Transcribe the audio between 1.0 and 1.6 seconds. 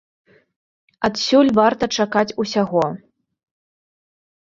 Адсюль